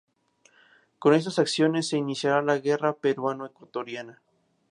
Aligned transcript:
Con 0.97 1.13
estas 1.13 1.37
acciones, 1.37 1.89
se 1.89 1.97
iniciaría 1.97 2.41
la 2.41 2.57
guerra 2.57 2.93
peruano-ecuatoriana. 2.93 4.19